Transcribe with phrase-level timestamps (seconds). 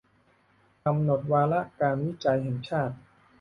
[0.85, 2.95] กำหนดวาระการวิจัยแห่งชาติ